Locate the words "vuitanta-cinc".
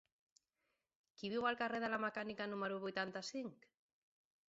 2.89-3.73